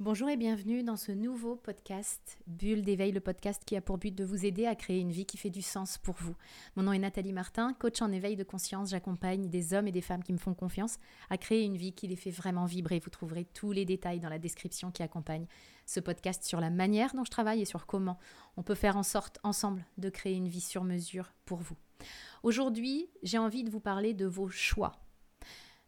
[0.00, 4.14] Bonjour et bienvenue dans ce nouveau podcast Bulle d'éveil, le podcast qui a pour but
[4.14, 6.36] de vous aider à créer une vie qui fait du sens pour vous.
[6.76, 8.90] Mon nom est Nathalie Martin, coach en éveil de conscience.
[8.90, 11.00] J'accompagne des hommes et des femmes qui me font confiance
[11.30, 13.00] à créer une vie qui les fait vraiment vibrer.
[13.00, 15.48] Vous trouverez tous les détails dans la description qui accompagne
[15.84, 18.20] ce podcast sur la manière dont je travaille et sur comment
[18.56, 21.76] on peut faire en sorte ensemble de créer une vie sur mesure pour vous.
[22.44, 24.92] Aujourd'hui, j'ai envie de vous parler de vos choix.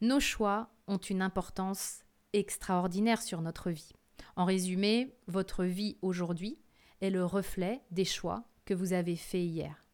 [0.00, 3.92] Nos choix ont une importance extraordinaire sur notre vie.
[4.36, 6.58] En résumé, votre vie aujourd'hui
[7.00, 9.84] est le reflet des choix que vous avez faits hier.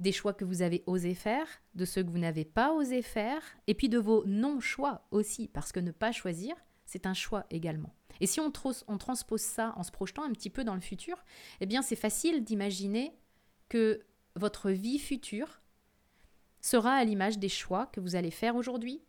[0.00, 3.42] Des choix que vous avez osé faire, de ceux que vous n'avez pas osé faire,
[3.66, 7.94] et puis de vos non-choix aussi, parce que ne pas choisir, c'est un choix également.
[8.20, 11.24] Et si on, transpose ça en se projetant un petit peu dans le futur,
[11.60, 13.12] eh bien c'est facile d'imaginer
[13.68, 14.04] que
[14.36, 15.60] votre vie future
[16.60, 19.02] sera à l'image des choix que vous allez faire aujourd'hui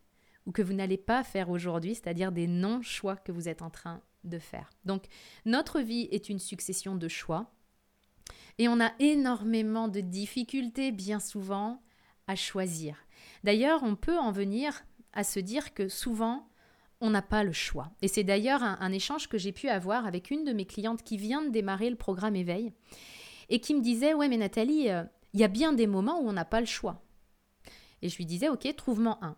[0.46, 4.02] ou que vous n'allez pas faire aujourd'hui, c'est-à-dire des non-choix que vous êtes en train
[4.24, 4.70] de faire.
[4.86, 5.06] Donc
[5.46, 7.52] notre vie est une succession de choix
[8.58, 11.82] et on a énormément de difficultés bien souvent
[12.28, 12.98] à choisir.
[13.44, 16.48] D'ailleurs, on peut en venir à se dire que souvent,
[17.02, 17.92] on n'a pas le choix.
[18.02, 21.18] Et c'est d'ailleurs un, échange que j'ai pu avoir avec une de mes clientes qui
[21.18, 22.72] vient de démarrer le programme éveil
[23.50, 25.04] et qui me disait, ouais mais Nathalie, euh,
[25.34, 27.04] il y a bien des moments où on n'a pas le choix.
[28.02, 29.36] Et je lui disais, ok, trouve-moi un.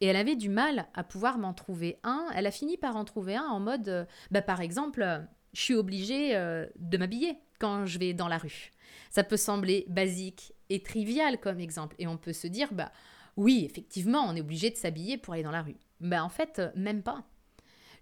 [0.00, 2.26] Et elle avait du mal à pouvoir m'en trouver un.
[2.34, 5.18] Elle a fini par en trouver un en mode, euh, bah, par exemple, euh,
[5.52, 8.70] je suis obligée euh, de m'habiller quand je vais dans la rue.
[9.10, 11.96] Ça peut sembler basique et trivial comme exemple.
[11.98, 12.92] Et on peut se dire, bah
[13.36, 15.76] oui, effectivement, on est obligé de s'habiller pour aller dans la rue.
[16.00, 17.24] Bah en fait, même pas.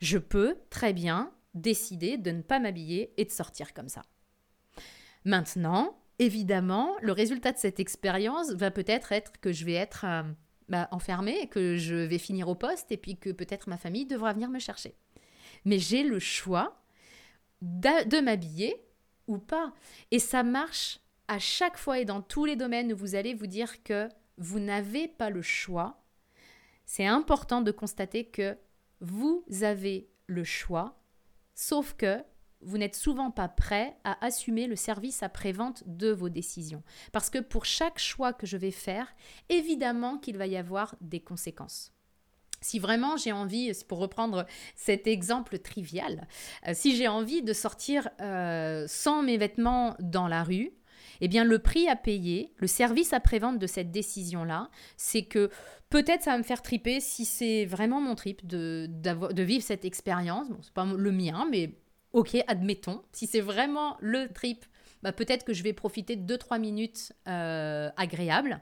[0.01, 4.03] Je peux très bien décider de ne pas m'habiller et de sortir comme ça.
[5.25, 10.05] Maintenant, évidemment, le résultat de cette expérience va peut-être être que je vais être
[10.69, 14.33] bah, enfermée, que je vais finir au poste et puis que peut-être ma famille devra
[14.33, 14.95] venir me chercher.
[15.65, 16.81] Mais j'ai le choix
[17.63, 18.77] de m'habiller
[19.27, 19.73] ou pas.
[20.11, 23.47] Et ça marche à chaque fois et dans tous les domaines où vous allez vous
[23.47, 26.03] dire que vous n'avez pas le choix.
[26.85, 28.59] C'est important de constater que
[29.01, 31.01] vous avez le choix,
[31.55, 32.23] sauf que
[32.65, 36.83] vous n'êtes souvent pas prêt à assumer le service après-vente de vos décisions.
[37.13, 39.15] Parce que pour chaque choix que je vais faire,
[39.49, 41.93] évidemment qu'il va y avoir des conséquences.
[42.61, 46.27] Si vraiment j'ai envie, pour reprendre cet exemple trivial,
[46.67, 50.73] euh, si j'ai envie de sortir euh, sans mes vêtements dans la rue,
[51.21, 55.51] eh bien le prix à payer, le service après-vente de cette décision-là, c'est que
[55.91, 58.89] peut-être ça va me faire triper si c'est vraiment mon trip de,
[59.43, 60.49] vivre cette expérience.
[60.49, 61.75] Bon, c'est pas le mien, mais
[62.15, 64.65] ok, admettons, si c'est vraiment le trip,
[65.03, 68.61] bah, peut-être que je vais profiter de 2-3 minutes euh, agréables.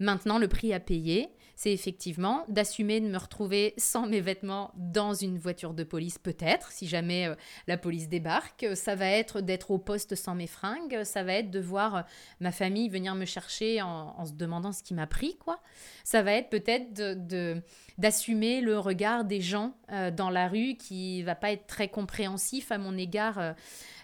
[0.00, 5.14] Maintenant, le prix à payer, c'est effectivement d'assumer de me retrouver sans mes vêtements dans
[5.14, 7.34] une voiture de police, peut-être, si jamais euh,
[7.66, 8.66] la police débarque.
[8.74, 11.02] Ça va être d'être au poste sans mes fringues.
[11.04, 12.02] Ça va être de voir euh,
[12.40, 15.60] ma famille venir me chercher en, se demandant ce qui m'a pris, quoi.
[16.04, 17.62] Ça va être peut-être de,
[17.96, 22.70] d'assumer le regard des gens euh, dans la rue qui va pas être très compréhensif
[22.70, 23.54] à mon égard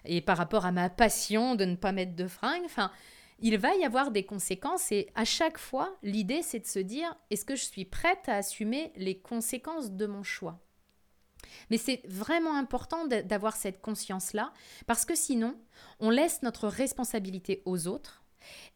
[0.07, 2.65] et par rapport à ma passion de ne pas mettre de fringues.
[2.65, 2.91] Enfin,
[3.43, 7.15] il va y avoir des conséquences et à chaque fois, l'idée c'est de se dire
[7.31, 10.61] est-ce que je suis prête à assumer les conséquences de mon choix?
[11.71, 14.53] Mais c'est vraiment important d'avoir cette conscience-là,
[14.87, 15.57] parce que sinon,
[16.01, 18.23] on laisse notre responsabilité aux autres.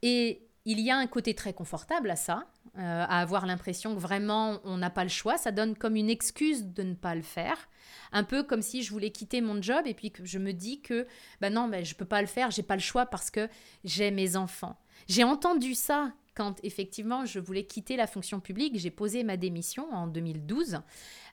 [0.03, 2.45] Et il y a un côté très confortable à ça,
[2.77, 5.39] euh, à avoir l'impression que vraiment on n'a pas le choix.
[5.39, 7.69] Ça donne comme une excuse de ne pas le faire.
[8.13, 10.83] Un peu comme si je voulais quitter mon job et puis que je me dis
[10.83, 11.07] que
[11.41, 13.49] ben non, ben je peux pas le faire, j'ai pas le choix parce que
[13.85, 14.77] j'ai mes enfants.
[15.09, 18.79] J'ai entendu ça quand effectivement je voulais quitter la fonction publique.
[18.79, 20.81] J'ai posé ma démission en 2012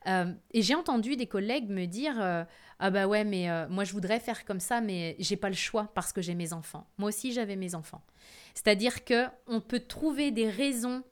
[0.08, 2.44] euh, et j'ai entendu des collègues me dire euh,
[2.80, 5.92] ah bah ouais mais moi je voudrais faire comme ça mais j'ai pas le choix
[5.94, 6.88] parce que j'ai mes enfants.
[6.98, 8.02] Moi aussi j'avais mes enfants.
[8.56, 11.04] C'est-à-dire que on peut trouver des raisons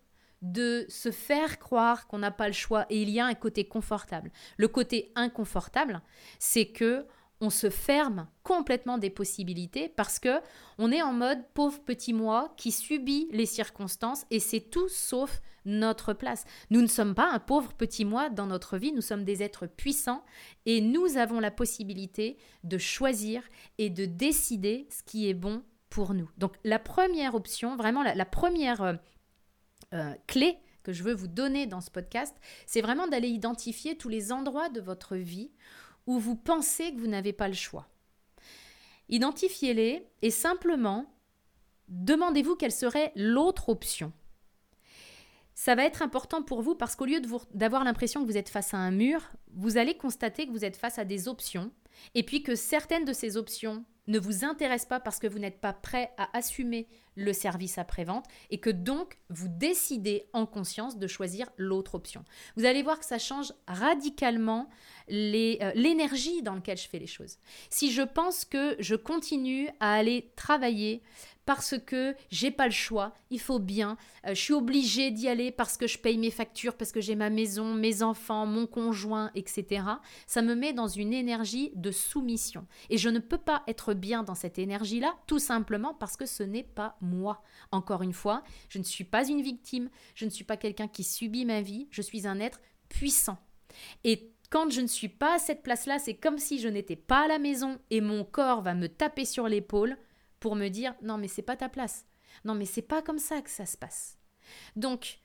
[0.41, 3.65] de se faire croire qu'on n'a pas le choix et il y a un côté
[3.65, 4.31] confortable.
[4.57, 6.01] Le côté inconfortable,
[6.39, 7.05] c'est que
[7.41, 10.39] on se ferme complètement des possibilités parce que
[10.77, 15.41] on est en mode pauvre petit moi qui subit les circonstances et c'est tout sauf
[15.65, 16.45] notre place.
[16.69, 19.67] Nous ne sommes pas un pauvre petit moi dans notre vie, nous sommes des êtres
[19.67, 20.23] puissants
[20.65, 23.43] et nous avons la possibilité de choisir
[23.77, 26.29] et de décider ce qui est bon pour nous.
[26.37, 28.93] Donc la première option, vraiment la, première euh,
[29.93, 32.35] euh, clé que je veux vous donner dans ce podcast,
[32.65, 35.51] c'est vraiment d'aller identifier tous les endroits de votre vie
[36.07, 37.87] où vous pensez que vous n'avez pas le choix.
[39.09, 41.05] Identifiez-les et simplement
[41.89, 44.13] demandez-vous quelle serait l'autre option.
[45.53, 47.21] ça va être important pour vous parce qu'au lieu
[47.53, 49.21] d'avoir l'impression que vous êtes face à un mur,
[49.53, 51.71] vous allez constater que vous êtes face à des options
[52.15, 55.61] et puis que certaines de ces options ne vous intéressent pas parce que vous n'êtes
[55.61, 61.07] pas prêt à assumer le service après-vente et que donc vous décidez en conscience de
[61.07, 62.23] choisir l'autre option.
[62.55, 64.69] Vous allez voir que ça change radicalement
[65.09, 67.37] euh, l'énergie dans laquelle je fais les choses.
[67.69, 71.03] Si je pense que je continue à aller travailler
[71.53, 75.51] parce que j'ai pas le choix, il faut bien, euh, je suis obligée d'y aller
[75.51, 79.31] parce que je paye mes factures, parce que j'ai ma maison, mes enfants, mon conjoint,
[79.35, 79.83] etc.
[80.27, 82.65] Ça me met dans une énergie de soumission.
[82.89, 86.41] Et je ne peux pas être bien dans cette énergie-là, tout simplement parce que ce
[86.41, 87.43] n'est pas moi.
[87.73, 91.03] Encore une fois, je ne suis pas une victime, je ne suis pas quelqu'un qui
[91.03, 93.39] subit ma vie, je suis un être puissant.
[94.05, 97.25] Et quand je ne suis pas à cette place-là, c'est comme si je n'étais pas
[97.25, 99.97] à la maison et mon corps va me taper sur l'épaule
[100.41, 102.05] pour me dire non mais c'est pas ta place.
[102.43, 104.17] Non mais c'est pas comme ça que ça se passe.
[104.75, 105.19] Donc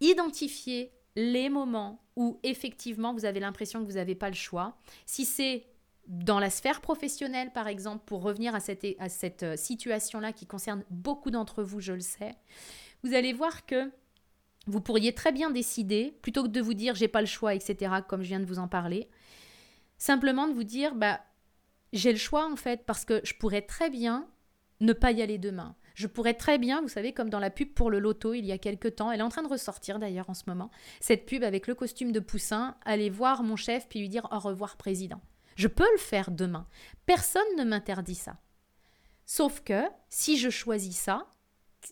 [0.00, 4.76] identifiez les moments où effectivement vous avez l'impression que vous n'avez pas le choix.
[5.04, 5.66] Si c'est
[6.06, 10.46] dans la sphère professionnelle, par exemple, pour revenir à cette, à cette euh, situation-là qui
[10.46, 12.34] concerne beaucoup d'entre vous, je le sais,
[13.02, 13.90] vous allez voir que
[14.66, 17.92] vous pourriez très bien décider, plutôt que de vous dire j'ai pas le choix, etc.,
[18.08, 19.08] comme je viens de vous en parler,
[19.98, 21.20] simplement de vous dire bah
[21.92, 24.28] j'ai le choix en fait, parce que je pourrais très bien
[24.80, 25.74] ne pas y aller demain.
[25.94, 28.52] Je pourrais très bien, vous savez, comme dans la pub pour le loto il y
[28.52, 30.70] a quelques temps, elle est en train de ressortir d'ailleurs en ce moment,
[31.00, 34.38] cette pub avec le costume de poussin, aller voir mon chef puis lui dire au
[34.38, 35.20] revoir président.
[35.56, 36.68] Je peux le faire demain.
[37.04, 38.38] Personne ne m'interdit ça.
[39.26, 41.26] Sauf que si je choisis ça,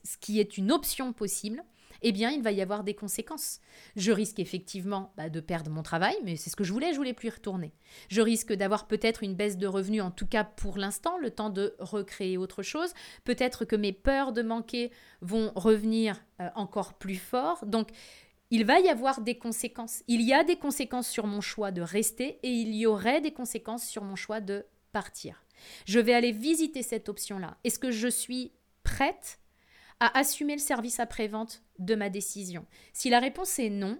[0.05, 1.65] ce qui est une option possible,
[2.03, 3.61] eh bien, il va y avoir des conséquences.
[3.97, 6.99] Je risque effectivement bah, de perdre mon travail, mais c'est ce que je voulais, je
[6.99, 7.73] voulais plus y retourner.
[8.09, 11.51] Je risque d'avoir peut-être une baisse de revenus, en tout cas pour l'instant, le temps
[11.51, 12.93] de recréer autre chose.
[13.25, 14.91] Peut-être que mes peurs de manquer
[15.21, 17.65] vont revenir euh, encore plus fort.
[17.67, 17.89] Donc,
[18.51, 20.03] il va y avoir des conséquences.
[20.07, 23.33] Il y a des conséquences sur mon choix de rester et il y aurait des
[23.33, 25.43] conséquences sur mon choix de partir.
[25.85, 27.57] Je vais aller visiter cette option-là.
[27.65, 28.53] Est-ce que je suis
[28.83, 29.41] prête
[30.01, 33.99] à assumer le service après-vente de ma décision Si la réponse est non,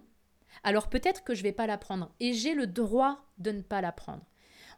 [0.63, 3.63] alors peut-être que je ne vais pas la prendre et j'ai le droit de ne
[3.63, 4.25] pas la prendre.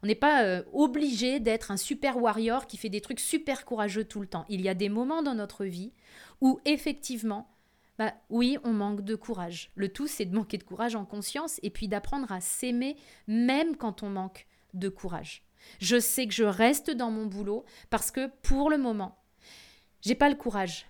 [0.01, 4.05] On n'est pas euh, obligé d'être un super warrior qui fait des trucs super courageux
[4.05, 4.45] tout le temps.
[4.47, 5.91] Il y a des moments dans notre vie
[6.39, 7.49] où effectivement,
[7.97, 9.71] bah oui, on manque de courage.
[9.75, 12.95] Le tout, c'est de manquer de courage en conscience et puis d'apprendre à s'aimer
[13.27, 15.43] même quand on manque de courage.
[15.79, 19.17] Je sais que je reste dans mon boulot parce que pour le moment,
[20.01, 20.85] j'ai pas le courage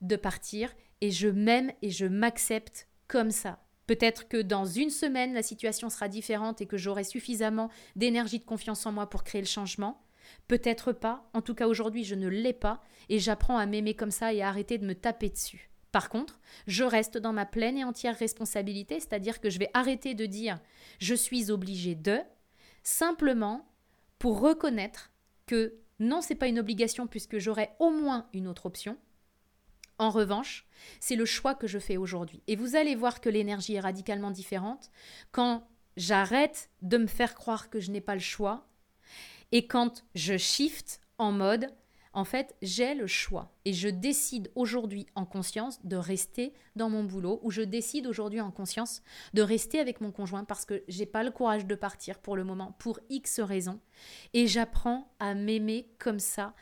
[0.00, 3.64] de partir et je m'aime et je m'accepte comme ça.
[3.86, 8.44] Peut-être que dans une semaine, la situation sera différente et que j'aurai suffisamment d'énergie, de
[8.44, 10.02] confiance en moi pour créer le changement.
[10.46, 11.30] Peut-être pas.
[11.32, 14.42] En tout cas, aujourd'hui, je ne l'ai pas et j'apprends à m'aimer comme ça et
[14.42, 15.70] à arrêter de me taper dessus.
[15.90, 20.14] Par contre, je reste dans ma pleine et entière responsabilité, c'est-à-dire que je vais arrêter
[20.14, 20.60] de dire
[20.98, 22.18] je suis obligé de,
[22.82, 23.66] simplement
[24.18, 25.10] pour reconnaître
[25.46, 28.98] que non, c'est pas une obligation puisque j'aurai au moins une autre option,
[29.98, 30.66] en revanche,
[31.00, 32.42] c'est le choix que je fais aujourd'hui.
[32.46, 34.90] Et vous allez voir que l'énergie est radicalement différente
[35.32, 38.68] quand j'arrête de me faire croire que je n'ai pas le choix
[39.50, 41.68] et quand je shift en mode
[42.14, 47.04] en fait, j'ai le choix et je décide aujourd'hui en conscience de rester dans mon
[47.04, 49.02] boulot ou je décide aujourd'hui en conscience
[49.34, 52.44] de rester avec mon conjoint parce que j'ai pas le courage de partir pour le
[52.44, 53.78] moment pour X raisons
[54.32, 56.54] et j'apprends à m'aimer comme ça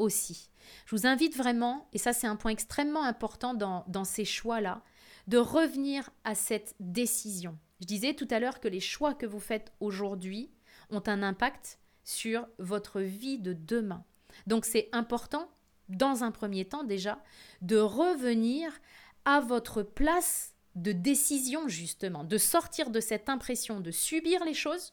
[0.00, 0.50] aussi.
[0.86, 4.82] Je vous invite vraiment, et ça c'est un point extrêmement important dans, dans ces choix-là,
[5.26, 7.58] de revenir à cette décision.
[7.80, 10.50] Je disais tout à l'heure que les choix que vous faites aujourd'hui
[10.90, 14.04] ont un impact sur votre vie de demain.
[14.46, 15.50] Donc c'est important,
[15.88, 17.22] dans un premier temps déjà,
[17.62, 18.72] de revenir
[19.24, 24.92] à votre place de décision justement, de sortir de cette impression de subir les choses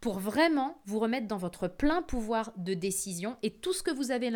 [0.00, 4.10] pour vraiment vous remettre dans votre plein pouvoir de décision et tout ce que vous
[4.10, 4.30] avez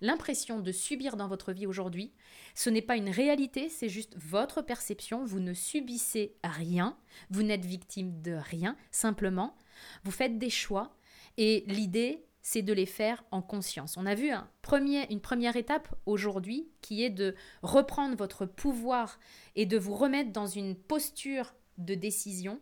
[0.00, 2.12] l'impression de subir dans votre vie aujourd'hui,
[2.54, 6.96] ce n'est pas une réalité, c'est juste votre perception, vous ne subissez rien,
[7.30, 9.56] vous n'êtes victime de rien, simplement,
[10.04, 10.94] vous faites des choix
[11.36, 13.96] et l'idée c'est de les faire en conscience.
[13.96, 19.18] On a vu un premier, une première étape aujourd'hui qui est de reprendre votre pouvoir
[19.56, 22.60] et de vous remettre dans une posture de décision.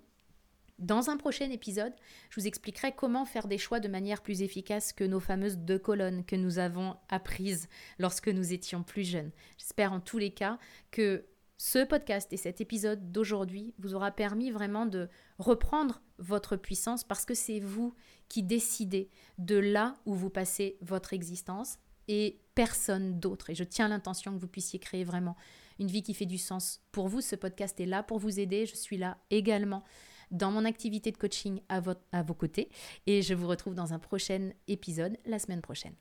[0.78, 1.92] Dans un prochain épisode,
[2.30, 5.78] je vous expliquerai comment faire des choix de manière plus efficace que nos fameuses deux
[5.78, 7.68] colonnes que nous avons apprises
[7.98, 9.32] lorsque nous étions plus jeunes.
[9.58, 10.58] J'espère en tous les cas
[10.92, 11.24] que
[11.56, 15.08] ce podcast et cet épisode d'aujourd'hui vous aura permis vraiment de
[15.40, 17.92] reprendre votre puissance parce que c'est vous
[18.28, 23.50] qui décidez de là où vous passez votre existence et personne d'autre.
[23.50, 25.36] Et je tiens l'intention que vous puissiez créer vraiment
[25.80, 27.20] une vie qui fait du sens pour vous.
[27.20, 28.64] Ce podcast est là pour vous aider.
[28.64, 29.82] Je suis là également
[30.30, 32.68] dans mon activité de coaching à, vos côtés.
[33.06, 35.94] Et je vous retrouve dans un prochain épisode la semaine prochaine.